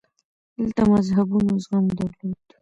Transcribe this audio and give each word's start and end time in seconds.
دلته 0.57 0.81
مذهبونو 0.91 1.53
زغم 1.65 1.85
درلود 1.97 2.49